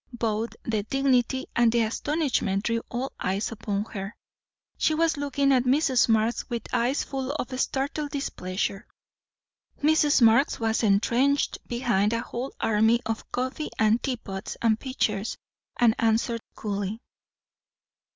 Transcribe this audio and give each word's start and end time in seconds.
Both 0.17 0.55
the 0.63 0.81
dignity 0.81 1.45
and 1.55 1.71
the 1.71 1.81
astonishment 1.83 2.63
drew 2.63 2.81
all 2.89 3.11
eyes 3.19 3.51
upon 3.51 3.85
her. 3.93 4.15
She 4.75 4.95
was 4.95 5.15
looking 5.15 5.51
at 5.53 5.65
Mrs. 5.65 6.09
Marx 6.09 6.49
with 6.49 6.63
eyes 6.73 7.03
full 7.03 7.29
of 7.33 7.59
startled 7.59 8.09
displeasure. 8.09 8.87
Mrs. 9.83 10.19
Marx 10.23 10.59
was 10.59 10.81
entrenched 10.81 11.59
behind 11.67 12.13
a 12.13 12.21
whole 12.21 12.51
army 12.59 12.99
of 13.05 13.31
coffee 13.31 13.69
and 13.77 14.01
tea 14.01 14.17
pots 14.17 14.57
and 14.59 14.79
pitchers, 14.79 15.37
and 15.79 15.93
answered 15.99 16.41
coolly. 16.55 16.99